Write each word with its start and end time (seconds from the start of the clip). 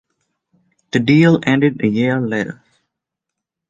The 0.93 0.99
deal 0.99 1.37
ended 1.45 1.83
a 1.83 1.87
year 1.87 2.19
later. 2.19 2.63